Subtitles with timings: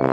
[0.00, 0.06] 大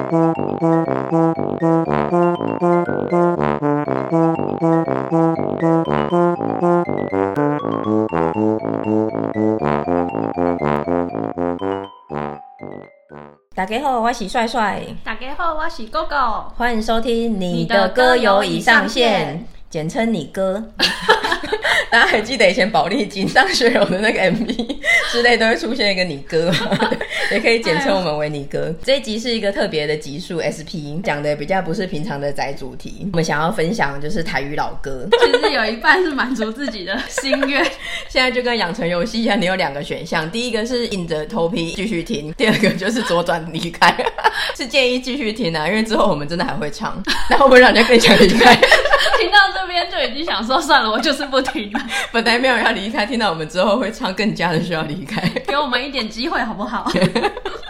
[13.65, 14.83] 家好，我是帅帅。
[15.05, 16.51] 大家好，我是狗狗。
[16.57, 19.45] 欢迎收听你的歌友已上线。
[19.69, 20.63] 简称你哥，
[21.91, 24.77] 大家还记得以前宝丽金上学友的那个 MV
[25.11, 26.89] 之类都会出现一个你哥吗？
[27.31, 28.73] 也可以简称我们维尼哥。
[28.83, 33.07] 这一集是一个特别的集数，SP 讲的比较不是平常的宅主题。
[33.11, 37.63] 我们想要分享就是台语老歌，其实有一半是满足自己的心愿。
[38.07, 43.95] 现在就跟养成游戏一样，你有两个选项，第一个是硬着头皮继续听，第二个就是左转离开。
[44.55, 48.57] 是建议继续听啊，因为之后我们真的还会唱，那会不会让人家更想离开？
[49.17, 51.79] 听到这边就已经想说算了，我就是不听了。
[52.11, 55.27] 本来没有要离开，听到我们之后会唱，更加的需要离开。
[55.45, 56.89] 给我们一点机会好不好？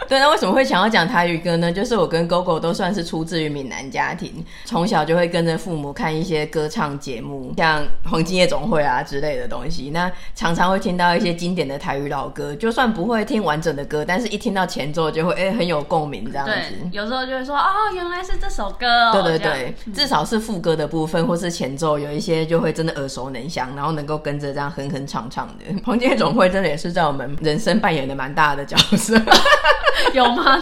[0.09, 1.69] 对，那为什么会想要讲台语歌呢？
[1.69, 9.89] 就是我跟 GoGo 都算是出自于闽南家庭，从小就会跟着父母看一些歌唱节目，像《黄金夜总会》啊之类的东西。
[9.93, 16.53] 那常常会听到一些经典的台语老歌，就算不会听完整的歌，但是一听到前奏就会哎、欸、很有共鸣这样子。
[16.93, 19.11] 有时候就会说哦，原来是这首歌哦。
[19.11, 25.73] 对对对，至少是副歌的部分或是前奏有一些就会真的耳熟能详，然后能够跟着这样哼哼唱唱的。
[25.85, 29.15] 《黄金总会》真的也是在我们人生扮演的蛮大的角色。
[30.13, 30.61] 有吗？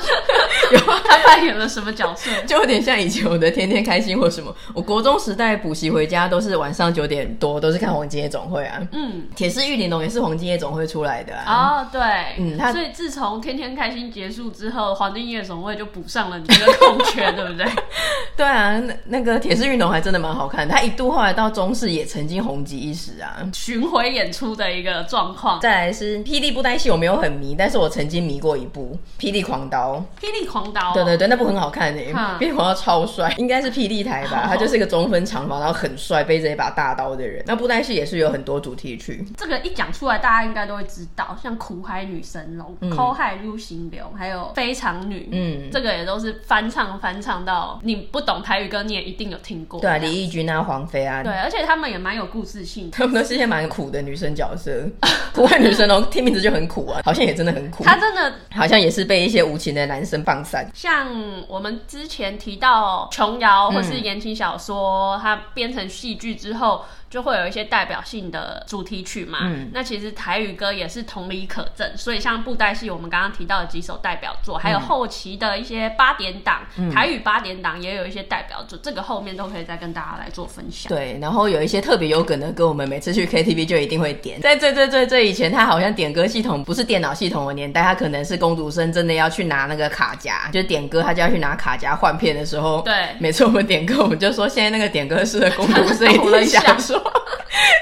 [0.71, 2.29] 有，他扮演了什么角色？
[2.47, 4.53] 就有点像以前我的天天开心或什么。
[4.73, 8.81] 我国中时代补习回家都是晚上九点多，都是看黄金夜总会啊。
[8.91, 11.81] 嗯，铁狮玉玲珑也是黄金夜总会出来的啊。
[11.81, 12.01] 哦，对，
[12.37, 17.65] 嗯，他所以自从天天开心结束之后，黄金夜总会就补上了你这个空缺，对不对？
[18.35, 20.73] 对啊，那那个铁狮玉玲珑还真的蛮好看的。
[20.73, 25.59] 他一度后来到中视也曾经红极一时啊，巡回演出的一个状况。
[25.61, 28.97] 再来是霹雳布袋戏，我没有很迷，但是我曾经迷过一部。
[29.19, 37.43] 霹雳狂刀，霹雳狂刀，对对对，那部很好看诶，霹雳狂刀超帅，应该是霹雳台吧，他就是一个中分长发，然后很帅，背着一把大刀的人。
[37.47, 49.79] 那布袋戏也是有很多主题曲，这个一讲出来，大家应该都会知道，像苦海女神龙、苦海入行流，还有非常女，嗯，这个也都是翻唱翻唱到你不懂台语歌，你也一定有听过。
[49.79, 54.71] 对，啊李翊君啊，黄飞啊，对，而且他们也蛮有故事性，他们都是一些蛮苦的女生角色。
[55.33, 61.07] 苦海女神龙听名字就很苦啊，好像也真的很苦，她真的好像也是被一些无情的男生放散，像
[61.47, 66.83] 我们之前提到琼瑶或是言情小说，它编成戏剧之后。
[67.09, 80.89] 就会有一些代表性的主题曲嘛，嗯，那其实台语歌也是同理可证，所以像布袋戏，我们刚刚提到的几首代表作，还有后期的一些八点档，嗯、台语八点档也有一些代表作，这个后面都可以再跟大家来做分享。
[80.89, 84.41] 对，然后有一些特别有梗的歌，我们每次去 KTV 就一定会点。
[84.41, 96.94] 在最最最最以前，他好像点歌系统不是电脑系统的年代，他可能是工读生真的要去拿那个卡夹，就点歌他就要去拿卡夹换片的时候，对，每次我们点歌，我们就说现在那个点歌室的工读生 一定想说。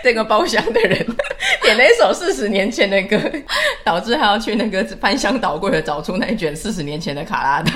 [0.04, 1.06] 这个包厢的人
[1.62, 3.18] 点了一首四十年前的歌，
[3.84, 7.72] 导致他要去那个翻箱倒柜的找出那一卷四十年前的卡拉带。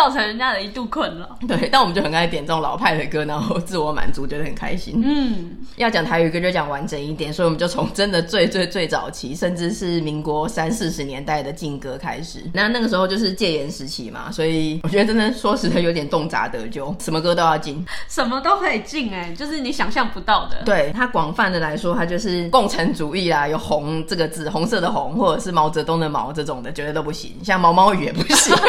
[0.00, 1.28] 造成人家的一度困扰。
[1.46, 5.02] 对，但我们就很爱点这种老派的歌，然后自我满足，觉得很开心。
[5.04, 12.42] 嗯，要讲台语歌就讲完整一点，所以我们就从真的最最最早期，甚至是民国三四十年代的禁歌开始。
[12.54, 20.62] 那那个时候就是戒严时期嘛，所以我觉得真的说实在有点动辄得咎，什么歌都要禁，什么都可以禁，哎，就是你想象不到的。
[20.64, 27.36] 对，它广泛的来说，它就是共产主义啦，有红这个字，红色的红，或者是毛泽东的毛这种的，绝对都不行。
[27.44, 28.56] 像毛毛雨也不行。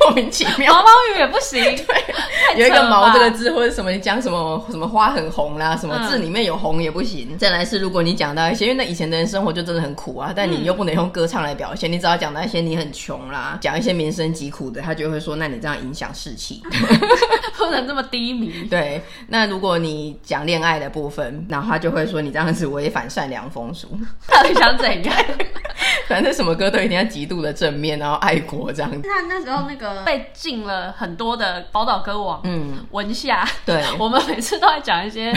[0.00, 1.62] 莫名其妙，毛毛雨也不行。
[1.86, 2.14] 对，
[2.56, 7.28] 有一个“毛”这个字，或者什么你讲什么什么花很红啦，什么字里面有红也不行。
[7.30, 16.62] 嗯、再来是，如果你讲到一些，因为那以前的人生活就真的很苦啊，但你又不能用歌唱来表现，嗯、你只要讲到一些你很穷啦，讲一些民生疾苦的，他就会说，那你这样影响士气，
[17.58, 18.66] 不能这么低迷。
[18.70, 23.88] 对，那如果你讲恋爱的部分，然后他就会说你这样子违反善良风俗。
[24.28, 25.14] 到底想怎样？
[26.08, 29.00] 反正什么歌都一定要极度的正面，然后爱国这样子。
[29.04, 29.89] 那那时候那个。
[30.04, 35.32] 被禁了很多的宝岛歌王，嗯，文夏，对， 我们每次都在讲一些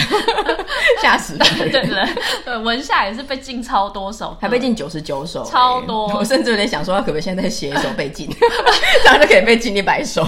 [1.02, 1.40] 吓死人，
[1.72, 2.08] 对对
[2.46, 6.08] 对，文夏也是被禁超多首，还被禁九十九首，超多。
[6.08, 8.30] 我甚至有点想说，他可不可以现在写一首被禁，
[9.04, 10.28] 这样就可以被禁一百首，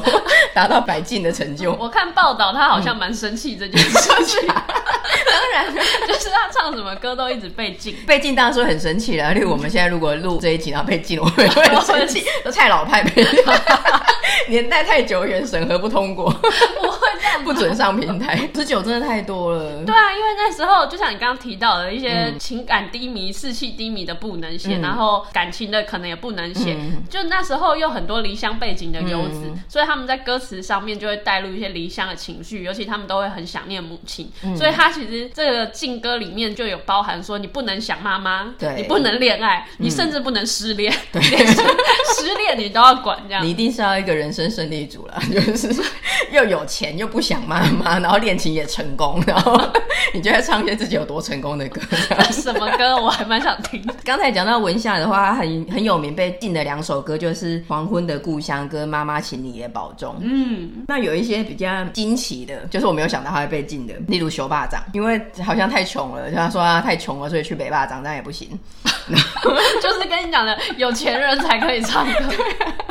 [0.54, 1.74] 达到百禁的成就。
[1.74, 4.48] 我看报道，他好像蛮生气这件事情。
[4.48, 5.74] 当然，
[6.08, 9.34] 就是他唱什么歌都一直被禁，被禁当然说很生气了。
[9.34, 13.26] 例如我们现在如果录这一集然后被禁，我们会很生气，都太老派被。
[14.50, 18.38] 年代太久远，审核不通过，不会这样，不准上平台。
[18.56, 19.84] 十九真的太多了。
[19.84, 26.76] 对啊，因为那时候就像你刚刚提到的一些情感低迷、士气低迷的不能写，嗯、然后感情的可能也不能写。
[26.80, 34.32] 嗯、就那时候又很多离乡背景的游子，嗯、所以他们在歌词上面就会带入一些离乡的情绪，尤其他们都会很想念母亲。
[34.44, 41.22] 嗯、所以他其实这个禁歌里面就有包含说，你不能想妈妈，对你不能恋爱，嗯、你甚至不能失恋，对
[42.16, 43.44] 失恋你都要管这样。
[43.44, 45.74] 你一定是要一个人生胜利组了， 就是
[46.32, 49.60] 又有钱又不想妈妈，然后恋情也成功，然后
[50.14, 51.82] 你就在唱一些自己有多成功的歌。
[52.32, 52.96] 什么歌？
[53.02, 53.84] 我还蛮想听。
[54.04, 60.14] 刚才讲到文夏的话，很很有名，被禁的两首歌就是《黄昏的故乡》跟《妈妈，请你也保重》。
[60.22, 68.48] 嗯，那有一些比较惊奇的，就是我没有想到他会被禁的，例如《修巴掌》，因为好像太穷了，他说他太穷了，所以去北巴掌，但也不行。
[69.82, 72.36] 就是跟你讲的，有钱人才可以唱歌。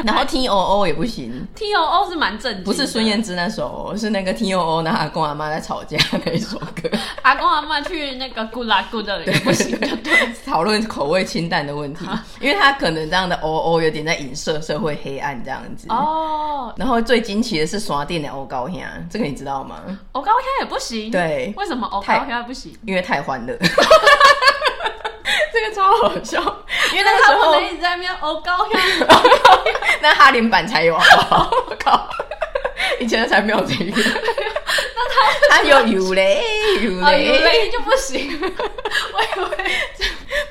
[0.05, 6.91] 然后 T O O 也不行，T O O 是蛮正经，不是孙燕姿那首，是那个 T O O 那阿公阿妈在吵架那一首歌。
[7.23, 12.07] 阿公阿妈去那个 Good Luck Good 的也不行，对，讨论口味清淡的问题，
[12.41, 15.87] 因为他可能这样的 O O 有点在影射社会黑暗这样子。
[15.89, 16.73] 哦。
[16.77, 18.81] 然后最惊奇的是刷电的欧高香，
[19.11, 19.81] 这个你知道吗？
[20.13, 21.11] 欧高香也不行。
[21.11, 21.53] 对。
[21.57, 22.77] 为什么欧高香不行？
[22.87, 23.57] 因为太欢乐。
[25.53, 26.41] 这个超好笑，
[26.93, 28.73] 因为那个时候一直在那边哦高音，
[30.01, 31.51] 那哈林版才有好不好？
[31.69, 32.09] 我靠，
[33.01, 33.85] 以前的才没有这个。
[34.97, 36.43] 那他他有有嘞
[36.83, 38.39] 有嘞，有嘞就不行。
[38.43, 39.57] 我以为。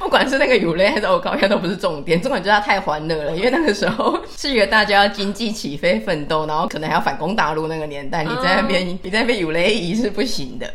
[0.04, 2.22] 不管是那个有雷还是欧高，应该都不是重点。
[2.22, 8.24] 重点就是他太欢乐了，因为那个时候是一个大家要经济起飞奋斗，然后可能还要反攻大陆那个年代。
[8.24, 10.72] 你在那边，你在那边有雷仪是不行的，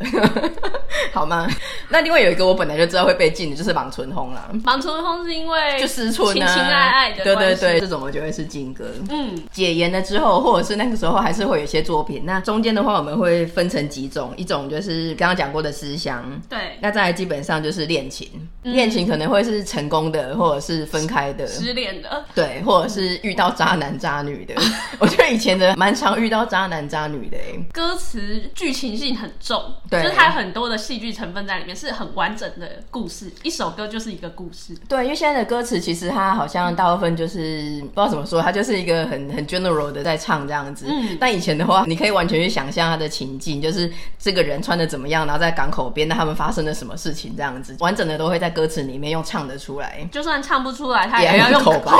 [1.13, 1.47] 好吗？
[1.89, 4.49] 那另外有一个我本来就知道会被禁的，就是莽春红啦。
[4.63, 8.85] 莽春红是因为就思春啊，情情爱爱的，对对对，这种我觉得是禁歌。
[9.09, 12.23] 嗯，解严了之后，或者是那个时候还是会有一些作品。
[12.25, 18.27] 那中间的话，我们会分成几种，一种就是刚刚讲过的思乡，对，那再来基本上就是恋情，
[18.63, 19.18] 恋情可能。
[19.19, 24.53] 可能会是成功的，或者是分开的，失恋的，对，或者是遇到渣男渣女的。
[24.97, 27.37] 我觉得以前的蛮常遇到渣男渣女的。
[27.73, 33.29] 歌词剧情性很重，对，就是它有很多的戏剧成分在里面，是很完整的故事。
[33.43, 34.73] 一首歌就是一个故事。
[34.87, 40.85] 对，因为现在的歌词其实它好像大部分就是不知道怎么说，它就是一个很很 general 的在唱这样子。
[40.87, 49.08] 嗯，但以前的话，你可以完全去想象它的情境，就是这个人穿的怎么样，然后在港口边，那他们发生了什么事情这样子，完整的都会在歌词里面。
[49.09, 51.91] 用唱得出来，就算唱不出来，他也要用口白。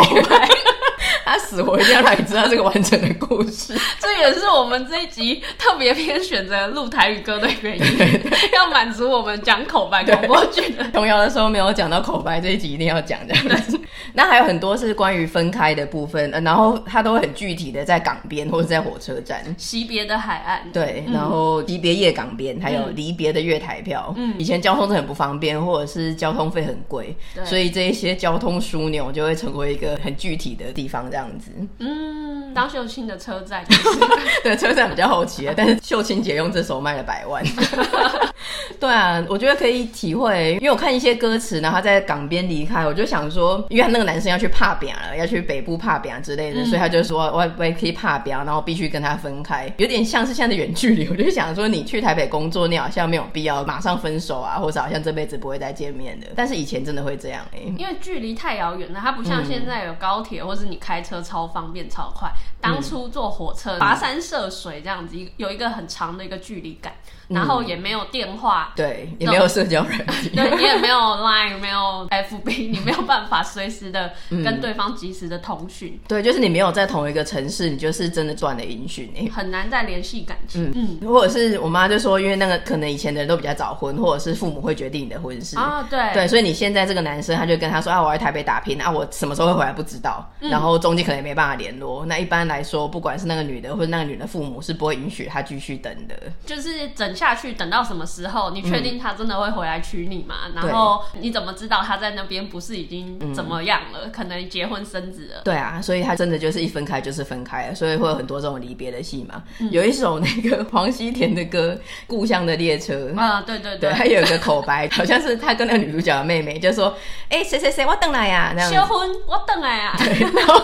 [1.25, 3.79] 他死活一定要让你知道这个完整的故事。
[3.99, 8.21] 这也是我们这一集特别偏选择录台语歌的原因，
[8.51, 10.83] 要满足我们讲口白广播剧的。
[10.91, 13.79] 童谣的时候没有讲到口白，这一集一定要讲这样子。
[14.13, 24.13] 那还有很多是关于分开的部分，然后他都会很具体的在港边或者在火车站，惜别的海岸，对，然后离别夜港边，还有离别的月台票。
[24.17, 27.15] 嗯，以前交通是很不方便，或者是交通费很贵，
[27.45, 31.51] 所以这一些交通枢纽就会成为一个很具体的地方，这样子。
[31.79, 33.99] 嗯，当秀清的车站，就是，
[34.43, 37.43] 对，车站比较后期，但是秀清姐用这首卖了百万。
[38.79, 51.07] 对啊，我觉得可以体会，因为我看一些歌词，然后他在港边离开，我就想说，因为他那个男生要去怕扁了，要去北部怕扁之类的，嗯、所以他就说我我也可以怕扁，然后必须跟他分开，有点像是现在的远距离。
[51.09, 56.27] 我就想说，你去台北工作，你好像没有必要马上分手啊，或者好像这辈子不会再见面的。
[56.35, 62.29] 但是以前真的会这样哎、欸，因为距离太遥远了，它不像现在有高铁，嗯、或是你开车超方便超快。
[62.61, 66.93] 当初坐火车跋山涉水这样子，有一个很长的一个距离感。
[67.29, 75.99] 然后也没有电话，对，也没有社交软体，对，你 也没有 Line，没有 FB，你没有 办法随时的跟对方及时的通讯。
[76.07, 80.71] 对，就是你没有在同一个城市，你就是真的断了音讯，很难再联系感情。
[80.75, 85.57] 嗯，或者是我妈就说，因为那个可能以前的人都比较早婚，或者是父母会决定你的婚事。
[85.57, 92.05] 啊，对，对，所以你现在这个男生他就跟他说啊，我在台北打拼啊，我什么时候会回来不知道，然后中间可能也没办法联络。
[92.05, 97.53] 那一般来说，不管是那个女的或者那个女的父母是不会允许他继续等的，就是整下去。
[97.53, 98.51] 等到什么时候？
[98.51, 100.35] 你确定他真的会回来娶你吗？
[100.47, 104.01] 嗯、然后你怎么知道他在那边不是已经怎么样了？
[104.05, 105.41] 嗯、可能结婚生子了。
[105.43, 109.43] 对啊，所以他真的就是一分开就是分开了，所以会有很多这种离别的戏嘛。
[109.59, 111.73] 嗯、有一首那个黄西田的歌
[112.07, 116.95] 《故乡的列车》啊，对对对，他有一个口白，好像是他跟那个女主角的妹妹就说
[117.29, 119.95] ：“哎、欸，谁谁谁，我等来呀。”那样结婚，我等来呀。
[119.97, 120.61] 对， 然后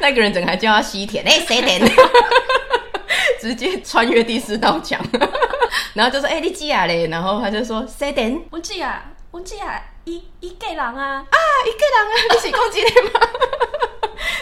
[0.00, 1.80] 那个人整个还叫他西田，哎、欸，谁田？
[3.40, 5.00] 直接穿越第四道墙，
[5.94, 8.40] 然后就说：“哎、欸，你几啊嘞？”然后他就说：“谁点？
[8.50, 9.04] 我几啊？
[9.30, 9.82] 我几啊？
[10.04, 11.24] 一一个人啊！
[11.30, 12.14] 啊，一个人啊！
[12.32, 13.26] 你是讲真的吗？”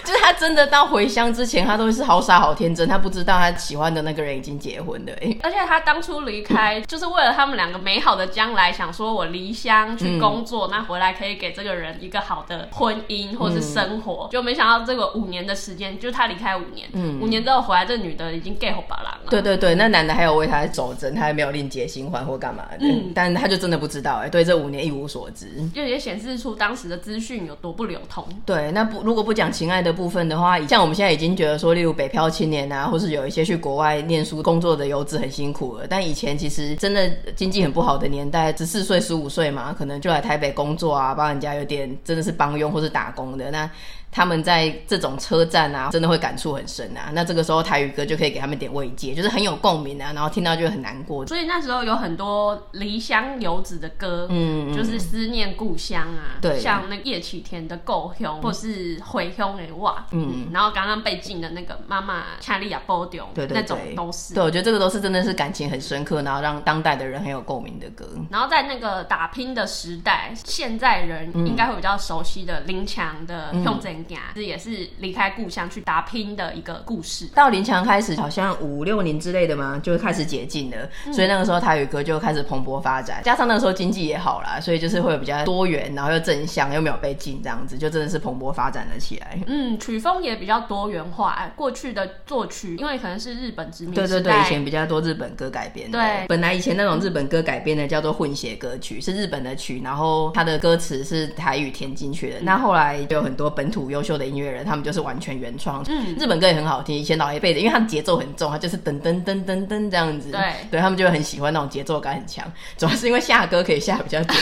[0.06, 5.12] 就是他真的到回乡之前，他都是好傻好天真，他不知道他喜欢的那个人已经结婚了。
[5.20, 19.28] 哎，而且他当初离开就是为了他们两个美好的将来，想说我离乡去工作，嗯、那回来可以给这个人一个好的婚姻或是生活，嗯、就没想到这个五年的时间，就是他离开五年，嗯，五年之后回来，这女的已经 gay 后巴郎了。
[19.28, 28.25] 对对对，那男的还有为他走针，他还没有另结新欢或干嘛的，嗯，但他就真的不知道，哎，对这五年一无所知，就也显示出当时的资讯有多不流通。
[28.44, 43.69] 对，那不如果不讲情爱的部分的话，像我们现在已经觉得说，例如北漂青年啊，或是有一些去国外念书工作的游子很辛苦了，但以前其实真的经济很不好的年代，十四岁、十五岁嘛，可能就来台北工作啊，帮人家有点真的是帮佣或是打工的那。
[44.16, 47.11] 他们在这种车站啊，真的会感触很深啊。
[47.12, 50.11] 那这个时候台语歌就可以给他们点慰藉，就是很有共鸣啊。
[50.14, 51.26] 然后听到就很难过。
[51.26, 56.40] 所以那时候有很多离乡游子的歌，嗯，就是思念故乡啊。
[56.40, 64.32] 对，像那叶启田的《故乡》，或是《回乡的哇》，嗯，然后刚刚被禁的那个《妈妈恰利亚波丢》，对对对，那种都是。
[64.32, 68.08] 对，我觉得这个都是真的是感情很深刻，然后让当代的人很有共鸣的歌。
[68.30, 74.16] 然后在那个打拼的时代，现在人应该会比较熟悉的林强的《向前行》。
[74.34, 77.26] 这也是离开故乡去打拼的一个故事。
[77.34, 83.22] 到林强开始，好像五六年之类的嘛，就开始解禁了，嗯、所以那个时候台语歌就开始蓬勃发展。
[83.25, 89.38] 加上那个时候经济也好啦，所以就是会有比较多元，然后又正向，又没有被禁，这样子就真的是蓬勃发展了起来。
[89.46, 91.50] 嗯，曲风也比较多元化。
[91.56, 95.90] 过去的作曲，因为可能是日本殖民，对对对，以前比较多日本歌改编。
[95.90, 102.38] 对，本来以前那种日本歌改编的叫做混血歌曲，是日本的曲，然后它的歌词是台语填进去的。
[102.40, 104.37] 嗯、那后来就有很多本土优秀的音。
[104.37, 106.95] 乐人他们就是完全原创，嗯，日本歌也很好听。
[106.95, 112.45] 以前老一辈的，因为他们节奏很重，他就是噔噔噔噔噔这样子，对，对他们就很喜欢那种节奏感很强。
[112.76, 114.35] 主要是因为下歌可以下比较久，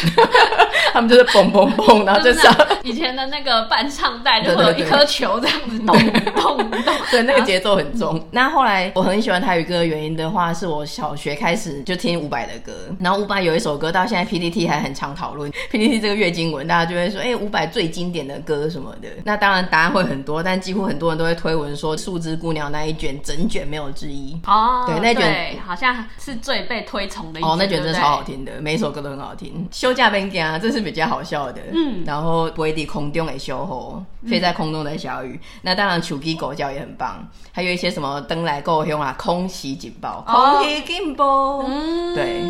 [0.94, 2.54] 他们就是嘣嘣嘣，然后就上。
[2.84, 6.70] 以前的那个伴唱带就会有一颗球这样子 咚咚咚，
[7.10, 8.24] 对，那个节奏很重。
[8.30, 19.08] 那后来我很喜欢台语歌的原因的话，是我小学开始就听伍佰的歌，然后伍佰有一首歌到现在 PTT 还很常讨论， PTT 这个月经文，大家就会说，哎，伍佰最经典的歌什么的。
[19.24, 24.84] 那当然答案会很多，但几乎很多人都会推文说《树枝姑娘》那一卷整卷没有之一哦。
[24.86, 27.50] 对，那卷好像是最被推崇的一卷。
[27.50, 29.66] 哦，那卷真的超好听的，每一首歌都很好听。
[29.72, 31.60] 休假边讲，这是比较好笑的。
[31.72, 35.32] 嗯，然后不会在空中的小火，飞在空中的小雨。
[35.32, 41.64] 嗯、那当然，手机狗叫也很棒，还有一些什么登来够凶啊，空袭警报，空袭警报。
[41.66, 42.42] 嗯，对。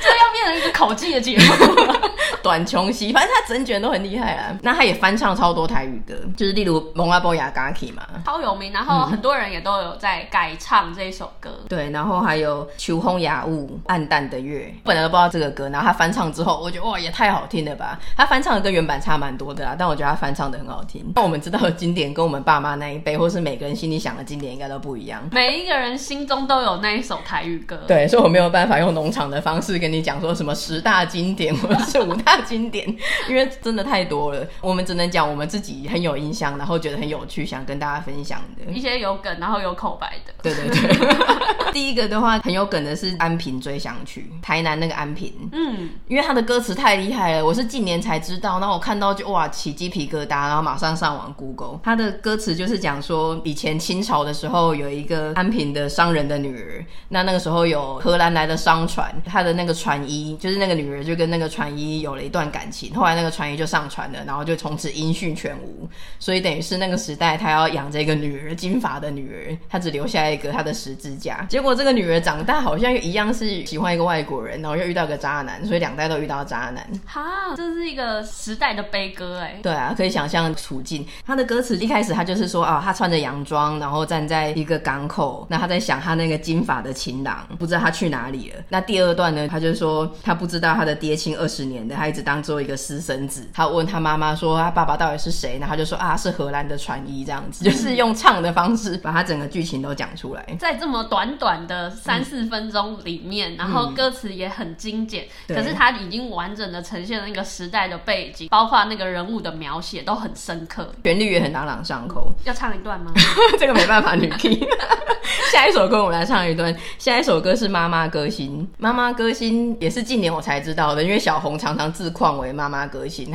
[0.00, 1.44] 这要变成一个口技的节目。
[2.42, 4.56] 短琼西，反正他整卷都很厉害啊。
[4.62, 8.72] 那他也翻唱超多台语歌，就是例如《蒙阿波雅嘎奇》嘛，超有名。
[8.72, 11.50] 然后很多人也都有在改唱这一首歌。
[11.62, 17.98] 嗯、对，然后还有《秋风雅雾》《暗淡的月》，本来都不知道这个歌，然后他翻唱之后，我觉得哇，也太好听了吧！
[18.16, 21.04] 他翻唱的跟原版差蛮多的啦，但我觉得他翻唱的很好听。
[21.14, 25.22] 那我们知道的经典，跟我们爸妈那一辈，或是每个人心里想的经典，应该都不一样。
[25.32, 27.78] 每一个人心中都有那一首台语歌。
[27.86, 32.88] 对，所以我没有办法用农场的方式跟你讲说什么十大经典或者是五大经典。
[33.28, 40.32] 因为真的太多了，我们只能讲我们自己很有印象，然后觉得很有趣，想跟大家分享的一些有梗，然后有口白的。
[40.42, 62.92] 对对对， 第一个的话很有梗的是安平追想曲，台南那个安平，嗯，因为他的歌词太厉害了，我是近年才知道，然后我看到就哇起鸡皮疙瘩，然后马上上网 Google，他的歌词就是讲说以前清朝的时候有一个安平的商人的女儿，那那个时候有荷兰来的商船，他的那个船医就是那个女儿就跟那个船医有了一段感情。
[62.94, 65.88] 后来那个船医就上传了，然后就从此音讯全无。
[66.18, 71.46] 所以等于是那个时代，他要养着一个女儿，金发的女儿，他只留下一个他的十字架。
[71.48, 76.84] 结果这个女儿长大，好像又一样是喜欢一个外国人，然后又遇到个渣男，所以两代都遇到渣男。
[77.06, 79.58] 哈，这是一个时代的悲歌哎。
[79.62, 81.06] 对啊，可以想象处境。
[81.24, 88.64] 他的歌词一开始他就是说啊，他穿着洋装，然后站在一个港口，那他在想他那个金发的情郎，不知道他去哪里了。
[88.68, 92.78] 那第二段呢，他就说他不知道他的爹亲二十年的，他一直当做一个。
[92.78, 95.58] 私生子，他问他妈妈说他爸爸到底是谁？
[95.58, 100.46] 然后他就说啊，是荷兰的船医，这样子，就是用唱的方式把他整个剧情都讲出来。
[100.58, 112.32] 在这么短短的三四分钟里面，嗯、然后歌词也很精简，嗯、可是他已经完整的呈现了那个时代的背景，包括那个人物的描写都很深刻，旋律也很朗朗上口。
[112.44, 113.12] 要唱一段吗？
[113.58, 114.64] 这个没办法，女 key。
[115.52, 116.74] 下一首歌我们来唱一段。
[116.98, 122.68] 下一首歌是妈妈歌星，妈妈歌星也是近年我才知道的，因为小红常常自况为妈。
[122.68, 123.34] 妈妈歌星，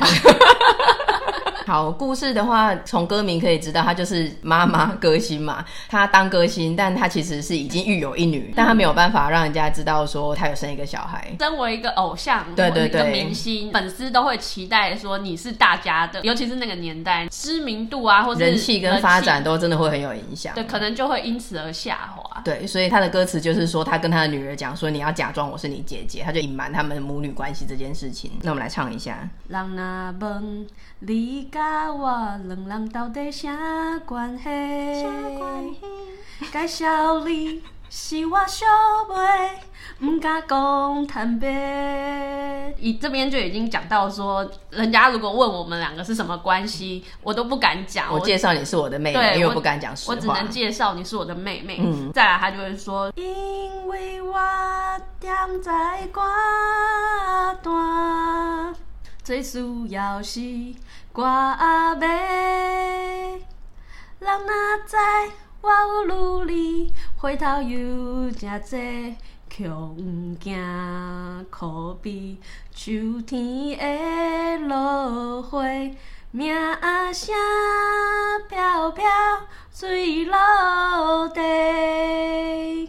[1.66, 5.66] 好，故事的话，从歌名可以知道，她就是妈妈歌星嘛。
[5.90, 11.36] 她当歌星，但她其实是已经育有一女，但她没有办法让人家知道说她有生一个小孩。
[11.40, 20.54] 身为一个偶像，对对对，一个明星，粉丝都会期待说你是大家的，尤其是那个年代，知名度啊，或者人气跟发展都真的会很有影响。
[20.54, 22.23] 对，可能就会因此而下滑。
[22.44, 28.32] 对，所以他的歌词就是说，他跟他的女儿讲说，你要假装我是你姐姐，他就隐瞒他们母女关系这件事情。
[28.42, 29.30] 那我们来唱一下。
[29.48, 30.68] 人若问
[31.00, 32.10] 你甲我
[32.46, 34.44] 两人到底啥关系？
[34.44, 35.80] 啥关系？
[36.52, 37.62] 介绍你
[37.96, 38.66] 是我小
[39.08, 39.14] 妹。
[40.00, 48.12] 唔敢讲坦白，你这边就已经讲到说，人家如果问我们两个是什么关系，我都不敢讲。
[48.12, 50.16] 我介绍你是我的妹妹，对，因为我不敢讲实话。
[50.16, 51.78] 我只能介绍你是我的妹妹。
[51.80, 54.40] 嗯，再来他就会说，因为我
[55.22, 56.20] 踮在歌
[57.62, 58.74] 单，
[59.24, 59.60] 最需
[59.90, 60.42] 要是
[61.12, 61.24] 歌
[62.00, 62.08] 妹，
[64.20, 64.50] 人若
[64.88, 64.98] 知
[65.64, 69.16] 我有努力，回头又真济。
[69.56, 69.96] 却不
[70.40, 72.40] 惊可比
[72.74, 75.62] 秋天的落花，
[76.32, 76.56] 名
[77.14, 77.36] 声
[78.50, 79.06] 飘飘。
[79.76, 81.42] 水落地，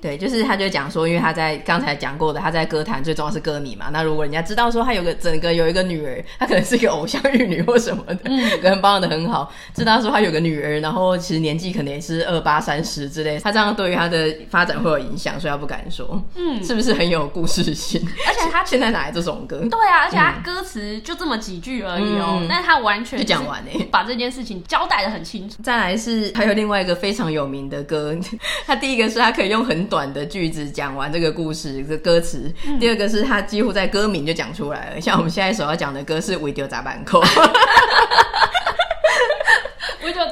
[0.03, 3.87] 对，就是他就讲说，因为他在刚才讲过的，他在歌坛最重要是歌迷嘛。
[3.91, 9.51] 那如果人家知道说他有个整个有一个女儿，他可能是一个偶像玉女或什么的，嗯，可能保养的很好。
[9.75, 16.23] 知道说他有个女儿，然后其实年纪可能也是二八三十之类，他这样对于他的发展会有影响，所以他不敢说。
[16.35, 18.07] 嗯，是不是很有故事性？
[18.29, 19.57] 而且他 现在哪来这种歌？
[19.71, 25.63] 对啊，而且他歌词就这么几句而已哦，嗯、但是他完全就讲完诶，把这件事情交代的很清楚。
[25.63, 26.74] 再来是还有另外。
[26.75, 28.13] 另外一个非常有名的歌，
[28.67, 35.01] 他第一个是他可以用很短的句子讲完这个故事的歌词，嗯、第二个是他几乎在歌名就讲出来了。
[35.01, 37.21] 像我们现在所要讲的歌是《为着十万块》。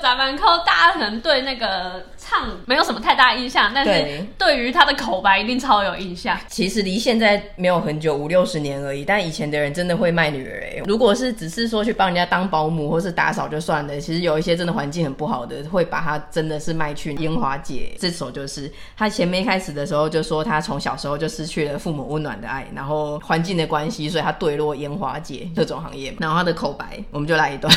[0.03, 2.03] 为着十万块，大家可能对那个。
[2.25, 6.39] 唱没有什么太大印象，但是对于他的口白一定超有印象。
[6.47, 9.05] 其实离现在没有很久，五六十年而已。
[9.05, 10.83] 但以前的人真的会卖女儿哎。
[10.87, 17.93] 如果是只是说去帮人家当保姆或是打扫就算了，其实有一些真的环境很不好的，会把他真的是卖去烟花界。
[17.99, 26.15] 这首就是他前面一开始的时候就说他从小时候就失去了父母温暖的爱，然后环境的关系，所以他堕落烟花界这种行业。
[26.21, 27.75] 然后他的口白，我们就来一段。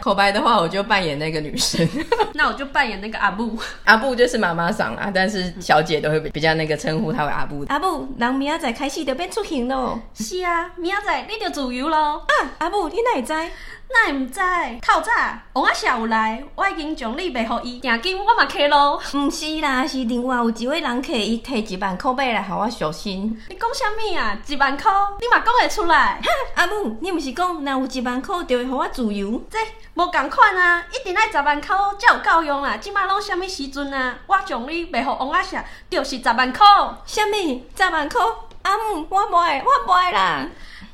[0.00, 1.86] 口白的话，我就扮演那个女生。
[2.34, 3.58] 那我就扮演那个阿布。
[3.84, 7.64] 阿布就是妈妈桑啊，但是小姐都会比较那个称呼她为阿布。
[7.68, 10.00] 阿布，人明仔载开始就变出行咯。
[10.14, 12.24] 是啊，明仔载你就自由咯。
[12.26, 13.32] 啊，阿布，你哪会知？
[13.90, 14.40] 哪会唔知？
[14.82, 15.10] 透早，
[15.54, 19.00] 王阿霞有来，我已经将你卖给伊，定金我嘛开咯。
[19.16, 23.42] 唔是啦，是另外有一位人客，伊提一万块买来，给我小心。
[23.48, 24.36] 你讲啥物啊？
[24.46, 26.20] 一万块，你嘛讲会出来？
[26.54, 29.42] 阿母，你唔是讲，若有一万块就会给我自由？
[29.50, 29.58] 这
[29.94, 32.76] 无共款啊，一定爱十万块才有够用啊！
[32.76, 34.18] 即马拢啥物时阵啊？
[34.26, 36.66] 我将你卖给王阿霞，就是十万块。
[37.06, 37.66] 啥物？
[37.74, 38.20] 十万块？
[38.62, 40.46] 阿母，我无爱，我无爱啦，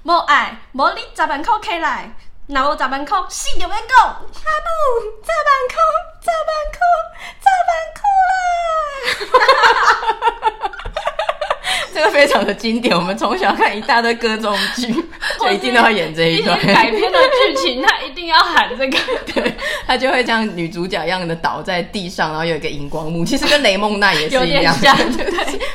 [0.05, 2.15] 无爱，无你十万块开来。
[2.47, 4.07] 那我十万块，死就免讲。
[4.07, 4.23] 阿母，
[5.25, 5.77] 十万块，
[6.21, 6.79] 十万块，
[7.41, 8.33] 十万块啦！
[11.95, 14.93] 这个非常的经典，我们从小看一大堆歌中剧，
[15.41, 16.59] 就一定都要演这一段。
[16.61, 18.99] 改编的剧情，他一定要喊这个，
[19.33, 19.55] 对，
[19.87, 25.25] 他就会像女主角一样的倒在地上，然后有一个荧光幕，其实跟雷梦娜也是一样，像对，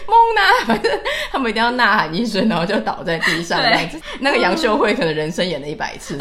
[0.06, 0.91] 梦娜，反正
[1.32, 3.99] 他们一定要呐喊一声，然后就倒在地上这样子。
[4.19, 6.17] 那个杨秀慧可能人生演了一百次。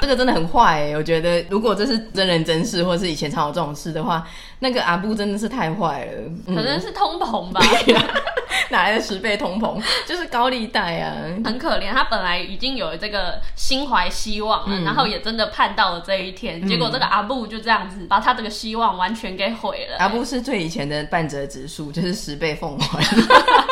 [0.00, 4.24] 这个真的很坏哎，我觉得如果这是真人真事，或是以前常有这种事的话，
[4.60, 6.12] 那个阿布真的是太坏了。
[6.46, 7.60] 可能是通膨吧？
[8.70, 9.82] 哪来的十倍通膨？
[10.06, 11.90] 就是高利贷啊，很可怜。
[11.90, 19.96] 他本来已经有这个心怀希望了，嗯、然后也真的盼到了这一天，结果这个阿布就这样子把他这个希望完全给毁了。
[19.98, 23.00] 阿布是最以前的半折指数，就是十倍奉还。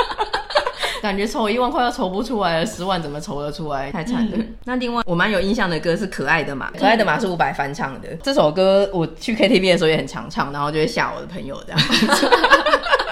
[1.03, 3.91] 感觉筹一万块要筹不出来了，十万怎么筹得出来？
[3.93, 4.37] 太惨了。
[4.37, 8.09] 嗯、那另外我蛮有印象的歌是《可爱的马》，可爱的马是伍佰翻唱的。
[8.23, 11.81] 这首歌我去 KTV 的时候也很常唱，然后就会吓我的朋友这样。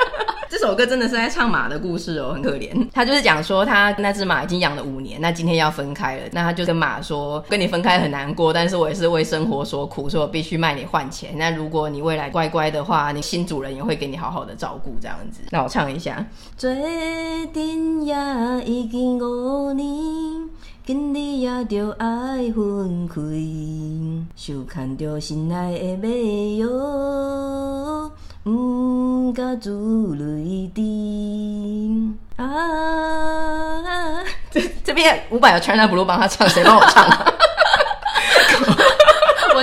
[0.56, 2.70] 这首歌真的是在唱马的故事哦，很可怜。
[2.94, 11.36] 他就是讲说，他那只马已经养了五年，那今天要分开了，那他就跟马说，跟你分开很难过，但是我也是为生活所苦，所以我必须卖你换钱。
[11.36, 15.40] 那如果你未来乖乖的话，你新主人也会给你好好的照顾，这样子。
[15.50, 16.24] 那我唱一下。
[16.56, 18.14] 做阵也
[18.64, 20.48] 已经五年，
[20.86, 23.16] 今日也着爱分开，
[24.36, 26.08] 想看着心爱的马
[26.58, 28.12] 哟。
[28.44, 29.70] 唔敢自
[30.16, 32.44] 泪滴啊！
[34.50, 37.08] 这这边伍佰有 China Blue 帮他唱，谁帮我唱？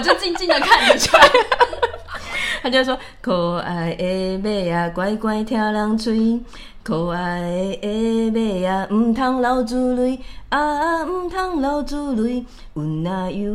[0.20, 1.22] 静静的看着穿。
[2.64, 6.40] 他就说：“可爱的马啊，乖乖听人吹；
[6.84, 12.44] 可爱的马啊，唔通流珠泪啊，唔通流珠泪。
[12.74, 13.54] 阮那有，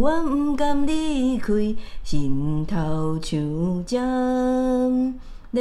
[0.00, 1.52] 阮唔甘离开，
[2.02, 5.14] 心头像针
[5.52, 5.60] 勒。”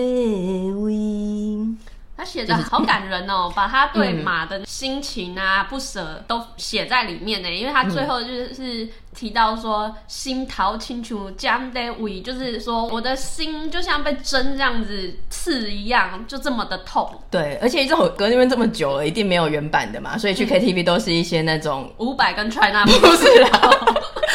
[2.17, 7.49] 他写的好感人哦， 把他对马的心情啊、不舍都写在里面呢。
[7.49, 17.07] 因为他最后就是提到说，心头亲像针在围，就是说我的心就像被针这样子刺一样，就这么的痛。
[17.29, 23.49] 对，而且这首歌因为这么久了，一定没有原版的嘛，所以去 KTV 都是一些那种伍佰跟 China 不是啦。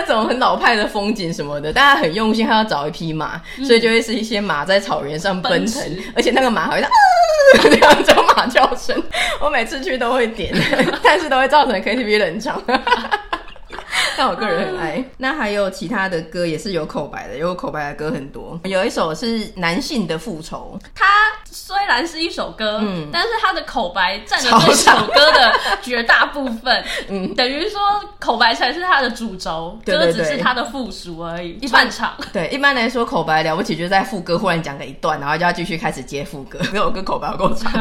[0.00, 5.82] 就是那种很老派的风景什么的，大家很用心，还要找一匹马，嗯、所以就会是一些马在草原上奔腾，
[6.14, 6.90] 而且那个马好像啊
[7.62, 9.00] 这样叫马叫声，
[9.40, 10.54] 我每次去都会点，
[11.02, 12.62] 但是都会造成 KTV 冷场。
[14.18, 15.04] 但我个人很爱。
[15.18, 18.58] 那还有其他的歌也是有口白的，有口白的歌很多。
[18.64, 21.06] 有一首是男性的复仇，它
[21.44, 27.80] 虽然是一首歌，嗯，但是它的口白占了这首歌的绝大部分， 嗯，等于说
[28.18, 32.14] 口白才是它的主轴，对对对，歌只是它的附属而已，一半场。
[32.32, 37.72] 对，一般来说口白了不起就在副歌忽然讲了一段，然后就要继续开始接副歌， 没有跟口白够长。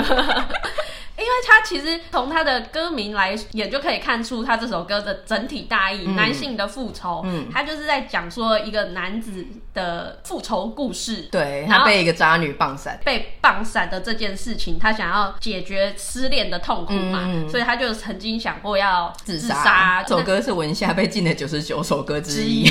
[1.22, 20.04] 因为他其实从他的歌名来也就可以看出他这首歌的整体大意，嗯、男性的复仇，嗯，他就是在讲说一个男子的复仇故事，对，他被一个渣女棒散，被棒散的这件事情，他想要解决失恋的痛苦嘛，嗯、所以他就曾经想过要自杀。
[20.04, 22.70] 这首歌是文夏被禁的九十九首歌之一，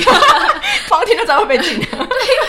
[0.89, 2.09] 光听就知道会被禁， 对，因为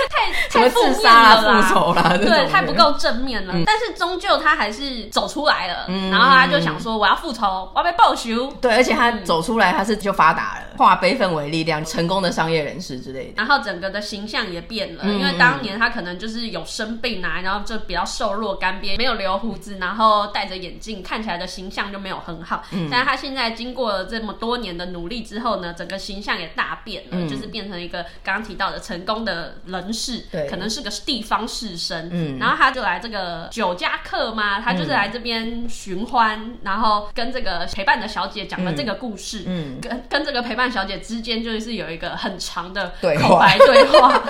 [0.09, 5.85] 太太负面了啦，复仇啦，对，太不够正面了，嗯、但是终究他还是走出来了。
[6.09, 8.51] 然后他就想说，我要复仇，我要被报仇。
[8.61, 13.33] 对，而且他走出来，他是就发达了，化悲愤为力量，成功的商业人士之类的。
[13.37, 22.63] 然后整个的形象也变了，因为当年他可能就是有生病啊，然后就比较瘦弱干瘪，没有留胡子，然后戴着眼镜，看起来的形象就没有很好。
[22.71, 32.09] 嗯但是他现在经过了这么多年的努力之后呢，整个形象也大变了，就是变成一个刚刚提到的成功的人士，对，可能是个地方士绅。
[32.11, 44.13] 嗯，然后他就来这个酒家客嘛，他就是来这边寻欢，然后跟这个陪伴的小姐讲了这个故事，嗯，嗯跟跟这个陪伴小姐之间就是有一个很长的口白对话。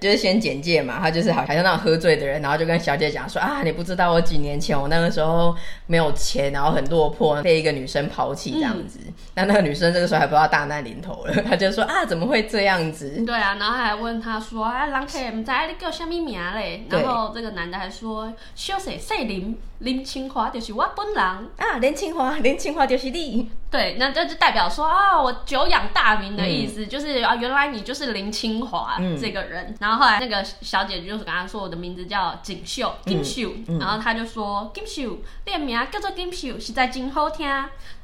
[0.00, 5.54] 就是先简介嘛，他就是好像那种喝醉的人，然后就跟小姐讲说啊，你不知道我几年前我那个时候
[5.86, 8.98] 没有钱，然后很落魄，被一个女生抛弃这样子。
[9.34, 13.24] 那、嗯、那个女生这个时候还不知道大难临头了，他就说啊，怎么会这样子？
[13.24, 16.84] 对啊，然后还问他说啊，人客唔知你叫什么名嘞？
[16.90, 19.58] 然后这个男的还说，小姐姓林。
[19.78, 23.48] 林清华就是我本人啊，林清华，林清华就是你。
[23.70, 29.66] 对，那这就代表说啊，我久仰大名的意思，嗯、就是啊，原来你就是林清华这个人。
[29.66, 33.52] 嗯、然后后来那个小姐就是跟他说，我的名字叫锦绣，锦绣。
[33.78, 37.46] 然后他就说，锦绣，你的名叫做锦绣，实在真好听。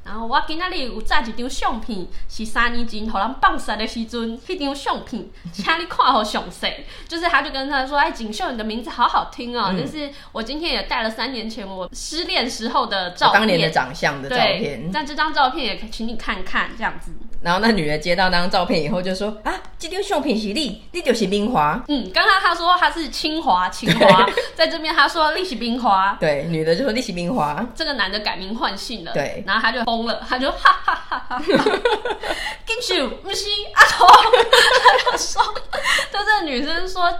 [0.05, 6.71] 然后我今仔日有载一张相片，是三年前互人放杀的时阵，那张相片，请你看好详细。
[7.07, 9.69] 就是他就跟他说，哎，锦绣，你的名字好好听哦。
[9.71, 14.91] 嗯、就是我今天也带了三年前我失恋时候的照片，当年的长相的照片。
[14.93, 17.11] 但这张照片也请你看看，这样子。
[17.45, 21.79] 然后那女的接到那张照片以后就说啊，这张相片是你，你就是冰华。
[21.87, 26.17] 嗯，刚刚他说他是清华，清华， 在这边他说你是冰华。
[26.19, 27.63] 对，女的就说你是冰华。
[27.75, 29.11] 这个男的改名换姓了。
[29.13, 31.43] 对，然后他就疯了，他就哈哈哈哈哈，
[32.65, 34.07] 金秀 不是阿头，
[35.05, 35.43] 他就说，
[36.11, 37.15] 就这个女生说。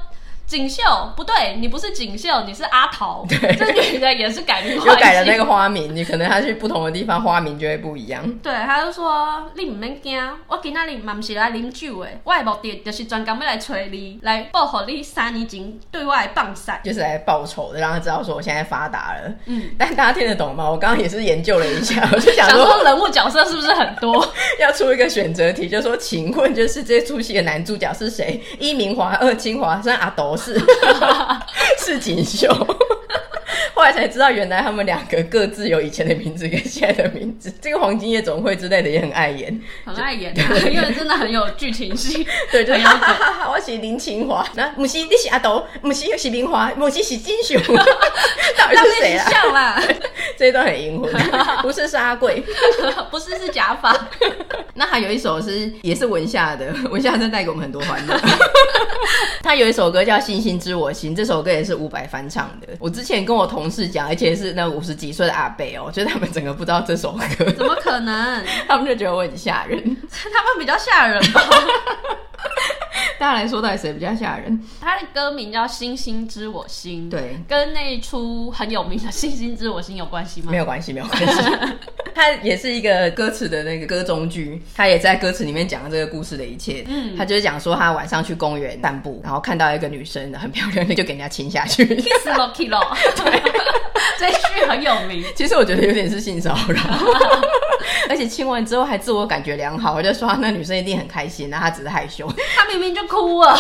[0.48, 0.84] 锦绣
[1.16, 3.26] 不对，你不是锦绣，你是阿桃。
[3.28, 5.96] 对，这女的也是改名， 又改了那个花名。
[5.96, 8.24] 你可能他去不同的地方，花名就会不一样。
[8.44, 19.34] 对，他就说你唔免惊，我今仔日嘛唔是来领酒的，我的目的就是专工要来催你，来报复你三年前对外放闪，就是来报仇的，让他知道说我现在发达了。
[19.46, 20.70] 嗯，但大家听得懂吗？
[20.70, 24.26] 我刚刚也是研究了一下， 我就想说，想说人物角色是不是很多？
[24.62, 28.40] 要出一个选择题，就说请问就是这出戏的男主角是谁？
[28.60, 30.35] 一明华，二清华，三阿斗。
[30.38, 30.60] 是
[31.80, 32.48] 是锦绣，
[33.76, 37.54] 后来才知道，原来他们两个各自有以前的名字跟现在的名字。
[37.62, 40.34] 这个黄金夜总会之类的也很爱演，很爱演，
[40.72, 42.26] 因为真的很有剧情戏。
[42.50, 47.62] 对，对，哈哈哈哈，我是林清华，那母西你是阿斗，母西又是林华，母西是金雄，
[48.58, 49.84] 到底是谁啊？
[50.38, 51.12] 这一段很阴魂，
[51.62, 52.42] 不是是阿贵，
[53.12, 54.08] 不是是假发。
[54.74, 58.18] 那还有一首是也是文夏的，文夏真带给我们很多欢乐。
[59.42, 62.68] 他有一首歌叫《星星知我心》，这首歌也是伍佰翻唱的。
[62.80, 68.44] 我之前跟我同事讲，而且是那五十几岁的阿伯哦，我觉得他们整个不知道这首歌，怎么可能？
[68.68, 69.80] 他们就觉得我很吓人，
[70.12, 71.42] 他们比较吓人吧。
[73.18, 74.62] 大家来说，到底谁比较吓人？
[74.82, 80.52] 他的歌名叫《星星知我心》，对，跟那一出很有名的《星星知我心》有关系吗？
[80.52, 81.42] 没有关系，没有关系。
[82.16, 86.86] 他也是一个歌词的那个歌中剧，他也在歌词里面讲了这个故事的一切。
[86.88, 91.86] 嗯，他就是讲说他晚上去公园散步，然后看到一个女生很漂亮，就给人家亲下去。
[94.18, 95.24] 这句很有名。
[95.36, 96.82] 其实我觉得有点是性骚扰，
[98.08, 102.32] 而且亲完之后还自我感觉良好，我就说那女生一定很开心，那她只是害羞。
[102.56, 103.58] 她明明就哭了。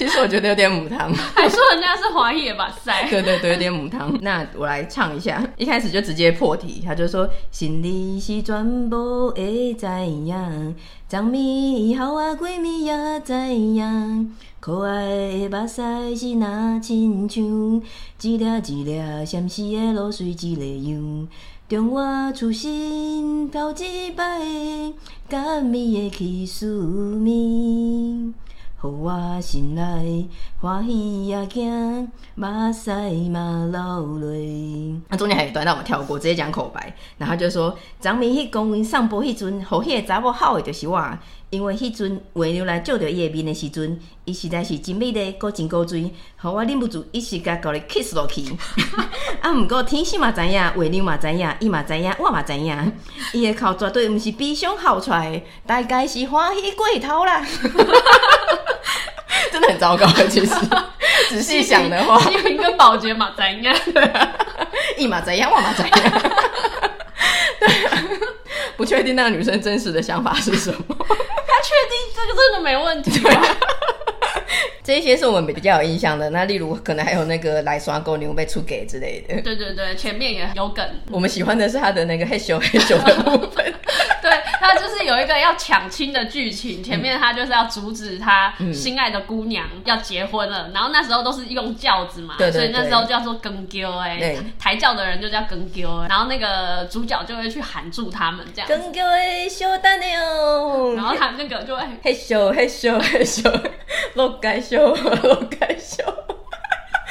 [0.00, 3.04] 其实我觉得有点母汤，还说人家是华裔吧塞。
[3.10, 4.10] 对对对，有点母汤。
[4.22, 10.74] 那我来唱一下，一开始就直接破题，他就说：心里是全部会知影，
[11.06, 17.82] 脏咪好啊，闺蜜也知影，可爱的目屎是那亲像，
[18.22, 21.28] 一粒一粒咸湿的露水一个样，
[21.68, 24.24] 中我出生头一摆，
[25.28, 26.66] 甘咪的起思
[27.22, 28.32] 念。
[28.80, 30.26] 互我心内
[30.58, 32.90] 欢喜也惊，目屎
[33.28, 34.98] 嘛流泪。
[35.08, 36.96] 那中间还有一段，让我们跳过，直接讲口白。
[37.18, 40.98] 然后就说：昨暝去公园散步迄阵，互迄个查某好的就是我。
[41.50, 48.44] 因为迄阵月娘来照着伊的面的时阵，伊实在是真美丽，阁真古锥，互我忍不住一时间搞你 kiss 落去。
[49.42, 52.92] 啊，毋过天生嘛知影，月娘嘛知影，伊嘛知影，我嘛知影，
[53.34, 57.44] 伊的口绝对毋是悲伤哭出来，大概是欢喜过头啦。
[59.52, 60.54] 真的很糟糕，其实
[61.28, 63.62] 仔细想的话，西平跟保洁嘛知影，
[64.96, 65.90] 伊嘛知影，我嘛知影。
[67.60, 68.02] 对啊，
[68.76, 70.78] 不确定那个女生真实的想法是什么。
[70.88, 71.04] 他
[71.62, 73.30] 确定这个真的没问题吗？
[74.82, 76.30] 这些是我们比较有印象的。
[76.30, 79.40] 那例如可能还有那个来刷狗牛被出给之类的。
[79.42, 80.84] 对对对，前面也有梗。
[81.10, 83.74] 我们喜欢的是他的那个嘿咻嘿咻的部分。
[84.22, 84.30] 对，
[84.60, 98.68] 他就是有一个要抢亲的剧情，前面他就是要阻止他心爱的姑娘要结婚了，嗯、然后那时候都是用轿子嘛，对对对，所以那时候叫做更丢哎，抬轿的人就叫更轿，然后那个主角就会去喊住他们这样。
[98.68, 103.70] 更丢哎，小蛋妞，然后他那个就会嘿咻嘿咻嘿咻，
[104.14, 106.04] 落该修落该咻。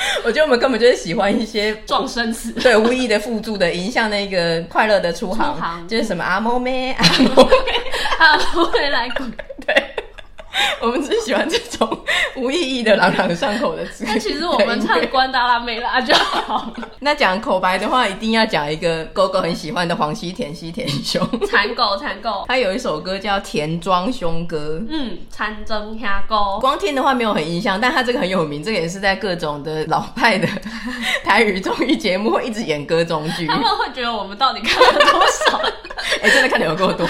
[0.24, 7.74] 我觉得我们根本就是喜欢一些撞生词， 对无意的辅助的影响那个快乐的出航，出航就是什么阿猫咩 阿猫咩。
[8.20, 9.59] 阿猫咩来滚，对。
[10.82, 14.04] 我们只喜欢这种无意义的朗朗上口的词。
[14.08, 16.89] 那其实我们唱关达拉梅拉就好了。
[17.02, 21.26] 那讲口白的话，一定要讲一个狗狗很喜欢的黄西田西田兄。
[21.50, 24.80] 残狗残狗，他有一首歌叫《田庄兄歌》。
[24.89, 26.60] 嗯，蚕争下狗。
[26.60, 30.48] 光听的话没有很印象，但他这个很有名，这个也是在各种的老派的
[31.24, 33.48] 台语综艺节目会一直演歌中剧。
[33.48, 35.58] 他们会觉得我们到底看了多少？
[36.22, 37.08] 哎、欸，真的看的有够多。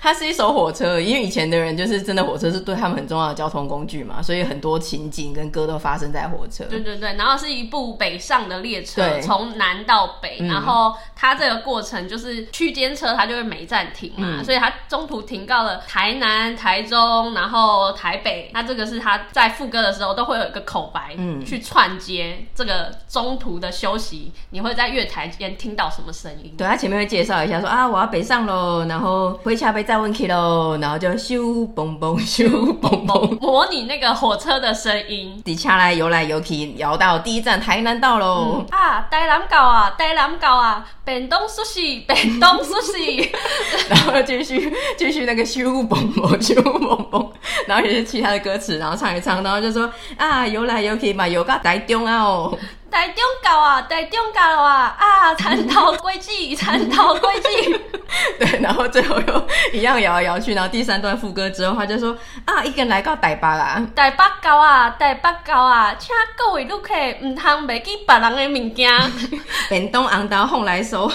[0.00, 6.64] 它是一首火车，因为以前的人就是真的火车是对他们很重要的交通工具嘛，所以很多情景跟歌都发生在火车。
[6.64, 18.50] 对对对，然后是一部北上的列车，从南到北，嗯、然后它这个过程就是区间车，它就会没站停嘛，嗯、所以它中途停到了台南、台中，然后台北。
[18.54, 26.54] 那这个是它在副歌的时候都会有一个口白，嗯，去串接这个中途的休息，你会在月台间听到什么声音？
[26.56, 29.84] 对，他前面会介绍一下说啊，我要北上喽，然后回家被。
[29.90, 32.48] 再问起喽，然后就咻嘣嘣咻
[32.78, 35.42] 嘣嘣，模拟 那个火车的声音。
[35.44, 38.66] 底下来游来游去，摇到第一站台南到喽、嗯。
[38.70, 43.32] 啊，台南到啊，台南到啊，便当熟悉， 便当熟悉。
[43.90, 47.28] 然后继续继续那个咻嘣嘣咻嘣嘣，
[47.66, 52.56] 然后有些其他的歌词，然后唱一唱，然后就说啊，游来游去嘛，游到台中啊哦。
[52.90, 54.96] 台中到啊，台中到了啊！
[54.98, 57.80] 啊，蚕头龟记，蚕头龟记。
[58.38, 63.80] 对，然后最后又一样摇来摇去，然后第三段副歌之后，他就说啊，已经来到台北啦！
[63.94, 68.90] 台北到啊，台北到啊，请各位旅客唔通忘记别人的物件。
[69.68, 71.10] 便当红豆放来收，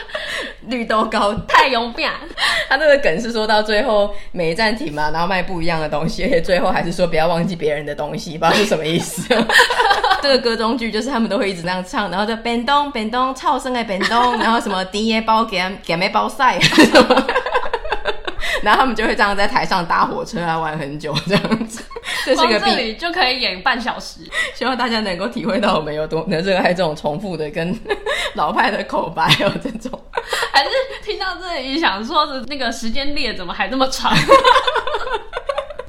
[0.68, 2.12] 绿豆糕太勇敢。
[2.68, 9.22] 他这个梗是说到最后每一站停嘛，然后卖不一样的东西，而且最后还是说不要忘记别人的东西，不知道是什么意思。
[10.26, 16.58] 这个歌中剧就是他们都会一直那样唱，然后就便当便当超生的便当，然后什么甜的包给给没包晒，
[18.60, 21.80] 然后他们就会这样在台上搭火车啊玩很久这样子，
[22.24, 24.20] 这是个这里就可以演半小时。
[24.52, 27.78] 希望大家能够体会到我们有多 能热爱这种重复的跟
[28.34, 30.02] 老派的口白哦，这种。
[30.52, 30.70] 还是
[31.04, 34.12] 听到这里想说的那个时间列怎么还那么长？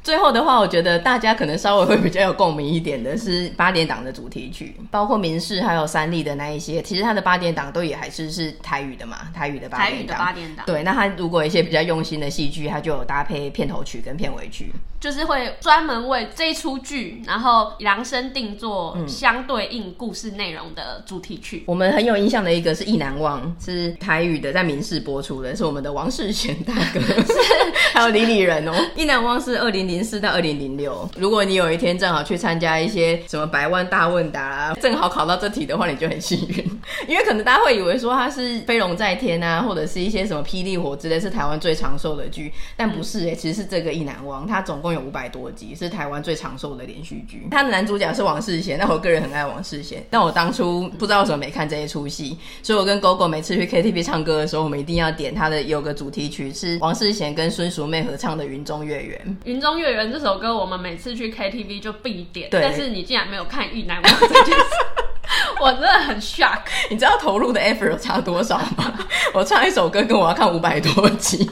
[0.08, 10.18] 最后的话，我觉得大家可能稍微会比较有共鸣一点的是八点档的主题曲，包括民视还有三立的那一些，其实它的八点档都也还是是台语的嘛，台语的八点档。
[10.18, 10.64] 八点档。
[10.64, 21.58] 对，那它如果一些比较用心的戏剧，它就有搭配片头曲跟片尾曲，就是会专门为这一出剧，然后量身定做相对应故事内容的主题曲。
[21.58, 21.64] 嗯。
[21.66, 26.98] 我们很有印象的一个是《意难忘》，是台语的，在民视播出的，是我们的王世贤大哥，
[27.92, 29.97] 还有李李仁哦，《意难忘》是二零零。
[29.98, 47.48] 零四到二零零六，如果你有一天正好去参加一些什么百万大问答，正好考到这题的话，你就很幸运，因为可能大家会以为说它是飞龙在天啊，或者是一些什么霹雳火之类，是台湾最长寿的剧，但不是哎、欸，其实是这个意难忘，它总共有五百多集，是台湾最长寿的连续剧。
[47.50, 59.20] 它的男主角是王世贤，那我个人很爱王世贤，但我当初不知道为什么没看这一出戏，所以我跟 GoGo 每次去 KTV 唱歌的时候，我们一定要点他的有个主题曲是王世贤跟孙淑妹合唱的《云中月圆》。
[59.44, 59.88] 云中月。
[59.88, 62.50] 月圆这首歌，我们每次去 KTV 就必点。
[62.52, 64.64] 但是你竟然没有看《意难忘》这件事，
[65.60, 66.60] 我真的很 shock。
[66.90, 68.92] 你知道投入的 effort 差多少吗？
[69.34, 71.50] 我唱一首歌，跟我要看五百多集。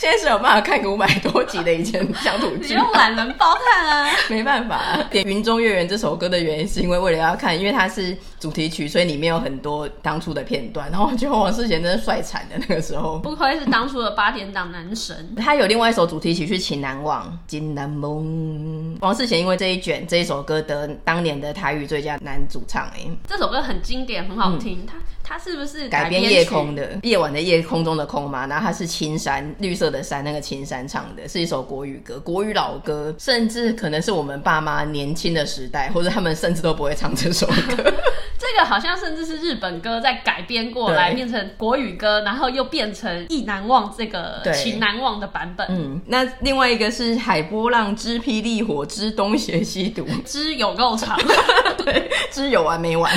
[0.00, 4.10] 现在是有办法看个五百多集的以前乡土剧，你用懒人包看啊？
[4.30, 10.90] 没办法，点《云中月圆》这首歌的原因是因为为了要看，因为它是主题曲，所以里面有很多当初的片段。
[10.90, 15.34] 然后我觉得王世贤真的帅惨的那个时候，不愧是当初的八点档男神。
[15.36, 18.96] 他有另外一首主题曲是《情难忘》，金南梦。
[19.02, 22.86] 王世贤因为这一卷这一首歌得当年的台语最佳男主唱。
[22.94, 24.86] 哎，这首歌很经典，很好听。
[24.86, 25.02] 他、嗯。
[25.30, 28.48] 它是不是改编夜空的夜晚的夜空中的空嘛？
[28.48, 37.54] 然后它是青山绿色的山，那个青山唱的是一首国语歌，国语老歌，甚至可能是我们爸妈年轻的时代，或者他们甚至都不会唱这首歌。
[38.40, 45.64] 这个好像甚至是日本歌再改编过来变成国语歌，然后又变成意难忘这个情难忘的版本。
[45.70, 51.16] 嗯，那另外一个是海波浪之霹雳火之东邪西毒， 之有够长，
[51.84, 53.12] 对，之有完没完。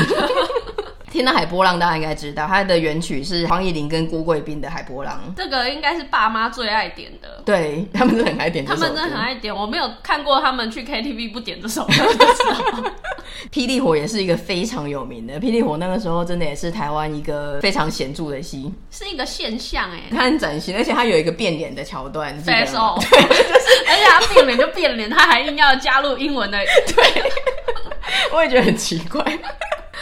[1.13, 5.21] 听到海波浪，大家应该知道，它的原曲是黄乙玲跟郭贵宾的《海波浪》。
[5.37, 8.65] 这个应该是爸妈最爱点的，对，他们真的很爱点。
[8.65, 12.83] 他们真的很爱点，我没有看过他们去 KTV 不点这首歌的时候。
[13.53, 22.35] 霹雳火也是一个非常有名的，霹雳火那个时候真的也是台湾一个非常显著的戏，是一个现象哎，它很崭新，而且它有一个变脸的桥段。
[22.39, 27.23] face off，对，就 是而且他变脸就变脸，他还硬要加入英文的，对，
[28.33, 29.23] 我也觉得很奇怪。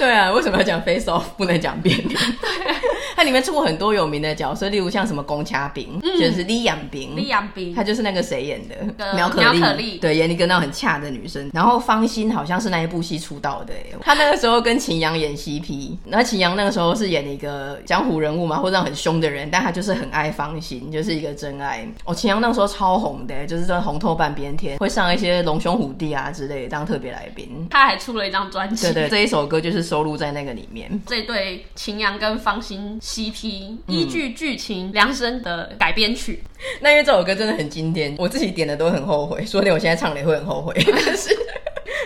[0.02, 1.22] 对啊，为什么要讲 facial？
[1.38, 2.10] 不能讲变脸？
[2.10, 2.74] 对，
[3.22, 8.76] 它里面出过很多有名的角色，例如像什么龚嘉斌，嗯、就是李养兵，李养兵，他就是那个谁演的
[9.14, 11.48] 苗可丽，苗可丽，对，演一个那种很恰的女生。
[11.54, 21.88] 然后方心好像是那一部戏出道的，他那个时候跟秦阳演 CP，那秦阳那个时候是演一个江湖人物嘛，或者很凶的人，但他就是很爱方心，就是一个真爱。
[22.06, 27.68] 哦，秦阳那个时候超红的，就是说红透半边天，会上一些龙兄虎弟啊之类的当特别来宾。
[27.70, 29.92] 他还出了一张专辑，对对，这一首歌就是。
[29.92, 36.42] 收录在那个里面，这对秦阳跟方心 CP 依据剧情量身的改编曲。
[36.80, 40.74] 那因为这首歌真的很经典，我自己点的都很后悔，说不定我现在唱了也会很后悔。
[41.06, 41.38] 但是。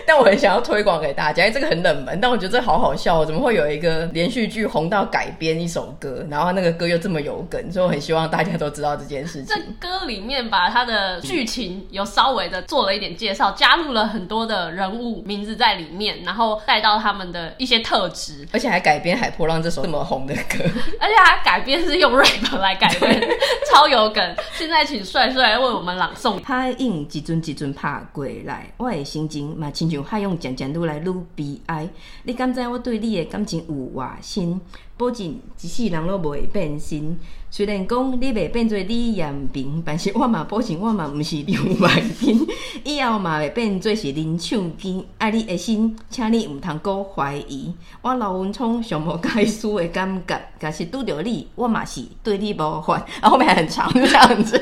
[0.06, 9.56] 但我很想要推广给大家，因为这个很冷门，但我觉得这好好笑哦，怎么会有一个连续剧红到改编一首歌，然后那个歌又这么有梗，所以我很希望大家都知道这件事情。
[9.56, 20.64] 这歌里面把它的剧情有稍微的做了一点介绍，加入了很多的人物名字在里面，然后带到他们的一些特质，而且还改编《海波浪》这首这么红的歌，
[21.00, 23.20] 而且还改编是用 rap 来改编，
[23.72, 24.36] 超有梗。
[24.52, 26.38] 现在请帅帅来为我们朗诵。
[26.40, 31.88] 拍印几尊几尊怕鬼来，我的心情嘛亲像海涌渐渐愈来愈悲哀，
[32.24, 34.60] 你敢知我对你的感情有偌深？
[34.96, 37.18] 保证一世人都袂变心。
[37.48, 42.46] 虽然讲你袂变做李彦平，但是我嘛保证我嘛毋是刘万斌。
[42.84, 45.02] 以后嘛会变做是林唱金。
[45.18, 47.72] 爱你的心，请你毋通阁怀疑。
[48.02, 52.94] 我刘文聪上无解输的感觉，但是拄着你，我嘛是对你无还。
[53.22, 54.58] 然后后面还很长，就这样子，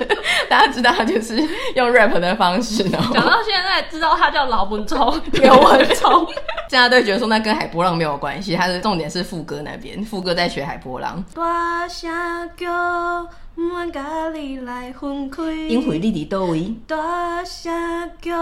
[0.49, 1.37] 大家知道他就是
[1.75, 2.85] 用 rap 的方式。
[2.91, 6.25] 然后讲到现在，知道他叫 刘文聪， 刘文聪，
[6.71, 8.55] 大家都会觉得说那跟海波浪没有关系。
[8.55, 11.23] 他的重点是副歌那边，副歌在学海波浪。
[11.35, 12.11] 大声
[12.57, 15.43] 叫，不愿甲你来分开。
[15.53, 16.75] 因为你伫倒位。
[16.87, 18.35] 大声叫，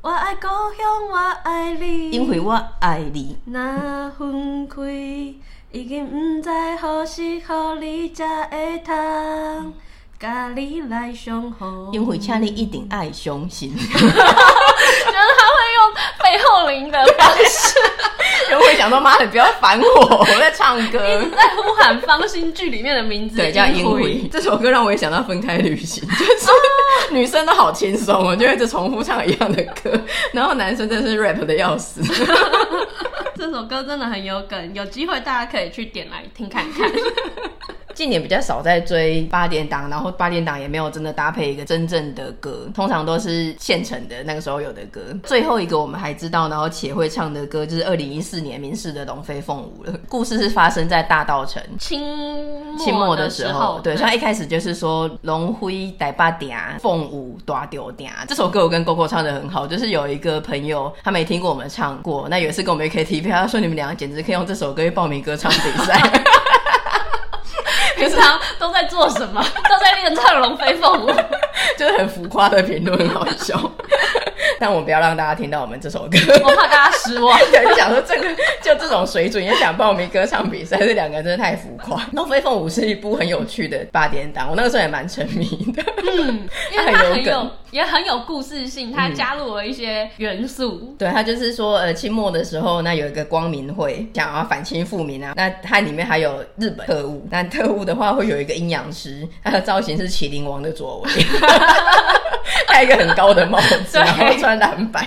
[0.00, 2.10] 我爱故乡，我爱你。
[2.10, 3.36] 因为我爱你。
[3.44, 4.82] 若分开，
[5.70, 9.74] 已经不知何时何地才会通。
[10.24, 13.76] 咖喱来雄厚，因为请你一定爱相信。
[13.76, 17.78] 觉得他会用背后灵的方式，
[18.50, 20.98] 就会想说：“妈，你不要烦我，我在唱歌，
[21.36, 24.14] 在呼喊芳心剧里面的名字。”对，叫《因为》。
[24.30, 26.50] 这首歌让我也想到分开旅行，就是、啊、
[27.10, 29.92] 女生都好轻松哦，就一直重复唱一样的歌，
[30.32, 32.00] 然后男生真的是 rap 的要死。
[33.36, 36.90] 这首歌真的很有梗，有机会大家可以去点来听看看。
[37.94, 45.00] 近年比较少在追八点档，然后八点档也没有真的搭配一个真正的歌，通常都是现成的那个时候有的歌。
[45.22, 49.98] 最后一个我们还知道，然后且会唱的歌就是二零一四年民视的《龙飞凤舞》了。
[50.08, 52.02] 故事是发生在大稻城清
[52.76, 58.12] 清末的时候，对，像一开始就是说龙飞台八点，凤舞大丢点。
[58.26, 66.00] 这首歌我跟 Coco 唱的很好，就是有一个朋友他没听过我们唱过，那有一次跟我们 KTV，他说你们两个简直可以用这首歌去报名歌唱比赛。
[68.08, 69.42] 平常都在做什么？
[69.68, 71.10] 都在练唱《龙飞凤舞》，
[71.78, 73.58] 就是很浮夸的评论，很好笑。
[74.64, 77.38] 但我们不要让大家听到我们这首歌，我怕大家失望。
[77.52, 81.98] 对，就想说这个就这种水准也想报名歌唱比赛，这两个人真的太浮夸。
[82.12, 85.44] 《龙飞凤舞》是一部很有趣的八点档，我那个时候也蛮沉迷
[85.76, 85.82] 的。
[86.02, 90.78] 嗯， 因为它很有，也很有故事性，它加入了一些元素。
[90.80, 101.10] 嗯、对，它就是说，呃，清末的时候，那有一个光明会想要反清复明啊，那它里面还有日本特务，那特务的话会有一个阴阳师，他的造型是麒麟王的左为。
[102.74, 105.06] 戴一个很高的帽子， 然后穿蓝白，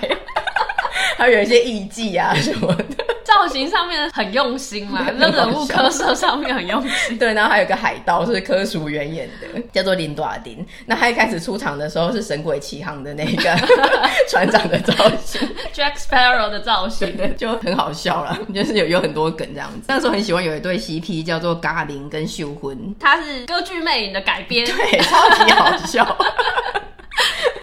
[1.18, 2.86] 还有一些艺伎啊 什么的，
[3.26, 7.18] 造型上面很用心嘛， 那人物刻色上面很用心。
[7.18, 10.65] 对，然后还有一个海盗是柯淑媛演的，叫做林大丁。
[10.86, 13.57] 那他一开始出场的时候是《神鬼奇航》的那个
[14.30, 14.93] 船长的造
[15.26, 15.41] 型
[15.74, 19.88] ，Jack Sparrow 的造型，就很好笑了，就是有有很多梗这样子。
[19.88, 26.18] 那时候很喜欢有一对 CP 叫做嘎林跟秀婚，他是歌剧魅影的改编，对，超级好笑。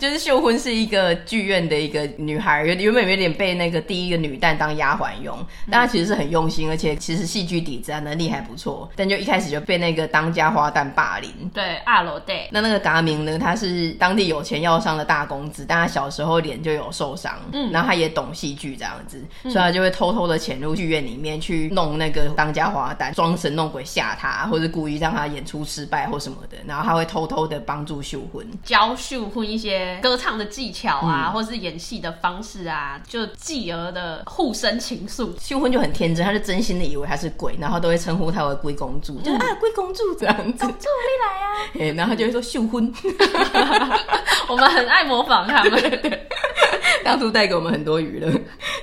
[0.05, 5.35] 就是秀婚是一个剧院的一个女孩，原原本有点被那个第一个女旦当丫鬟用，
[5.71, 11.31] 但她其实是很用心，而且其实戏剧底子啊能力还不错，但就一开始就被那个当家花旦霸凌。
[11.55, 12.47] 对，二楼对。
[12.51, 29.94] 那那个达明呢，他是当地有钱要上的大公子，但他小时候脸就有受伤，嗯，然后他也懂戏剧这样子，所以他就会偷偷的潜入剧院里面去弄那个当家花旦，装神弄鬼吓他，或者故意让他演出失败或什么的，然后他会偷偷的帮助秀婚，教秀婚一些。
[30.01, 35.31] 歌唱的技巧啊，嗯、或是演戏的方式啊，就继而的互生情愫。
[35.41, 40.65] 秀婚就很天真，他就真心的以为他是鬼，然后都会称呼他为龟公主，嗯、就啊龟公主这样子。
[40.65, 41.49] 公主你来啊！
[41.81, 42.93] 哎，然后他就会说秀婚。
[44.49, 46.21] 我们很爱模仿他们，
[47.03, 48.31] 当初带给我们很多娱乐。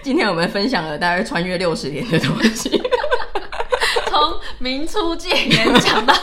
[0.02, 2.82] 今天我们分享了大概穿越六十年的东西。
[4.10, 4.20] 从
[4.58, 6.14] 明初戒严讲到，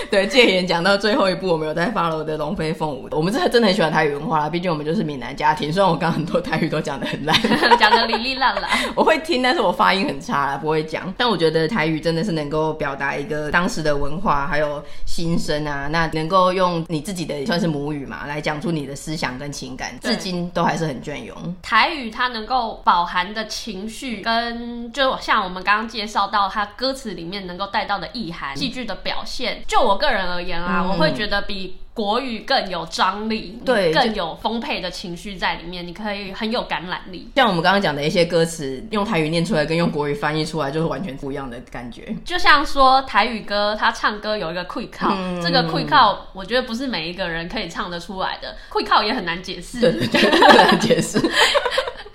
[0.10, 3.08] 对戒严讲到最后一步，我们有在 follow 的龙飞凤舞。
[3.10, 5.72] 我们真的真的很喜欢台语文化啦，毕竟我们就是闽南家庭。
[5.72, 7.34] 虽然我刚刚很多台语都讲得很烂，
[7.78, 11.12] 讲得哩哩烂烂， 我会听，但是我发音很差啦，不会讲。
[11.16, 21.34] 但我觉得台语真的是能够表达一个当时的文化还有心声啊，那能够用你自己的算是母语嘛，来讲出你的思想跟情感，至今都还是很隽永。
[21.62, 27.30] 台语它能够饱含的情绪，跟就像我们刚刚介绍到它歌词里面。
[27.30, 37.28] 面能够带到的意涵，戏剧的表现，就我个人而言啊，嗯、我会觉得比国语更有张力，对，更有丰沛的情绪在里面，你可以很有感染力。
[37.34, 42.14] 像我们刚刚讲的一些歌词，用台语念出来跟用国语翻译出来就是完全不一样的感觉。
[42.24, 51.20] 就像说台语歌，他唱歌有一个气口，嗯、这个气口我觉得不是每一个人可以唱得出来的，气口也很难解释，对，对，对，很难解释。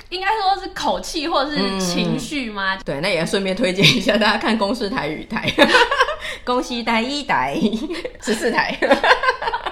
[0.10, 2.76] 应该说是口气或者是情绪吗？
[2.76, 2.82] 嗯？
[2.86, 5.52] 对，那也要顺便推荐一下大家看公视台语台，
[6.46, 7.60] 公视台一台
[8.22, 8.78] 十四台。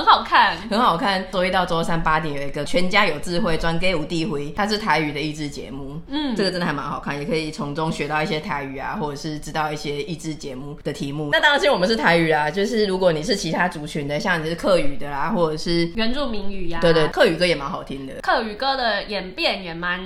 [0.00, 1.22] 很好看，很好看。
[1.30, 6.00] 周一到周三八点有一个《全家有智慧》，专给五弟回，它是台语的益智节目。
[6.08, 11.28] 嗯，这个真的还蛮好看，也可以从中学到一些台语啊，或者是知道一些益智节目的题目。
[11.32, 18.14] 那当然，是我们是台语啊，就是如果你是其他族群的，像你是客语的啦，或者是原住民语呀、啊，对，对对，客语歌也蛮好听的。
[18.22, 20.00] 客语歌的演变也蛮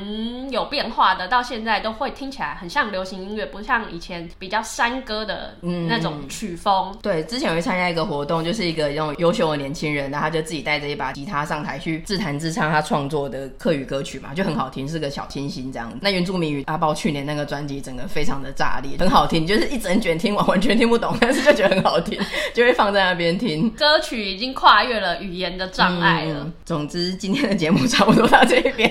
[0.50, 5.54] 有变化的，到现在都会听起来很像流行音乐，不像以前比较山歌的
[5.88, 6.90] 那种曲风。
[6.92, 15.92] 嗯、对，之前我会参加一个活动，就是一个用优秀的年轻轻人，然后他就自己带着一把吉他上台去自弹自唱他创作的客语歌曲嘛，就很好听，是个小清新这样。
[16.00, 22.18] 那原住民语阿包去年那个专辑，整个非常的炸裂，很好听，就是一整卷听完完全听不懂， 但是就觉得很好听，
[22.54, 23.68] 就会放在那边听。
[23.70, 26.40] 歌曲已经跨越了语言的障碍了。
[26.44, 28.90] 嗯， 总之，今天的节目差不多到这边，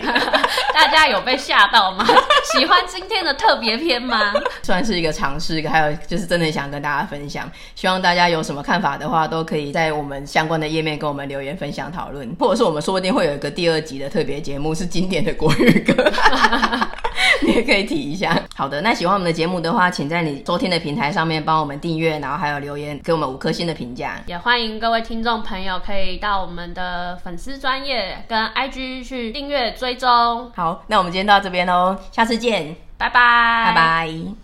[0.74, 2.06] 大家有被吓到吗？
[2.54, 4.34] 喜欢今天的特别篇吗？
[4.62, 16.12] 算是一个尝试，还有就是真的想跟大家分享，希望大家有什么看法的话，都可以在我们相关的页面跟我们留言分享讨论， 或者是我们说不定会有一个第二集的特别节目，是经典的国语歌，
[17.42, 18.42] 你也可以提一下。
[18.56, 24.22] 好的，那喜欢我们的节目的话，请在你收听的平台上面帮我们订阅，然后还有留言给我们五颗星的评价。
[24.28, 30.52] 也欢迎各位听众朋友可以到我们的粉丝专业跟 IG 去订阅追踪。
[30.56, 34.43] 好，那我们今天到这边喽，下次见，拜拜，拜拜。